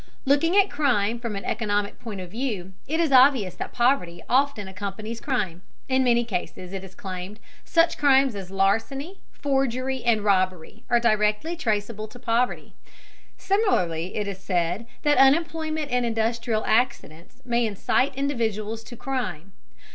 Looking 0.25 0.57
at 0.57 0.71
crime 0.71 1.19
from 1.19 1.35
an 1.35 1.45
economic 1.45 1.99
point 1.99 2.19
of 2.21 2.31
view, 2.31 2.73
it 2.87 2.99
is 2.99 3.11
obvious 3.11 3.53
that 3.57 3.71
poverty 3.71 4.23
often 4.27 4.67
accompanies 4.67 5.21
crime. 5.21 5.61
In 5.87 6.03
many 6.03 6.23
cases, 6.25 6.73
it 6.73 6.83
is 6.83 6.95
claimed, 6.95 7.39
such 7.65 7.99
crimes 7.99 8.33
as 8.35 8.49
larceny, 8.49 9.19
forgery, 9.31 10.03
and 10.03 10.23
robbery 10.23 10.83
are 10.89 10.99
directly 10.99 11.55
traceable 11.55 12.07
to 12.07 12.17
poverty. 12.17 12.73
Similarly, 13.37 14.15
it 14.15 14.27
is 14.27 14.39
said 14.39 14.87
that 15.03 15.19
unemployment 15.19 15.91
and 15.91 16.03
industrial 16.03 16.63
accidents 16.65 17.43
may 17.45 17.63
incite 17.63 18.15
individuals 18.15 18.83
to 18.85 18.95
crime. 18.97 19.51